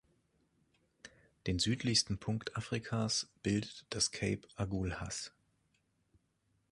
[1.45, 5.31] Den südlichsten Punkt Afrikas bildet das Cape Agulhas.